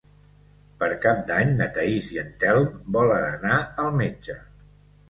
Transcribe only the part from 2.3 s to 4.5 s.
Telm volen anar al metge.